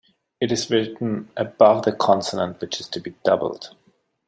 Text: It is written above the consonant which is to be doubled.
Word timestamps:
It 0.39 0.51
is 0.51 0.67
written 0.71 1.29
above 1.37 1.83
the 1.85 1.91
consonant 1.91 2.59
which 2.59 2.79
is 2.81 2.87
to 2.87 2.99
be 2.99 3.11
doubled. 3.23 3.75